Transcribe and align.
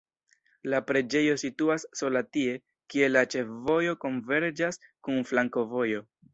La 0.73 0.77
preĝejo 0.91 1.35
situas 1.41 1.85
sola 1.99 2.23
tie, 2.37 2.57
kie 2.95 3.11
la 3.13 3.25
ĉefvojo 3.35 3.95
konverĝas 4.07 4.85
kun 4.89 5.25
flankovojo. 5.33 6.07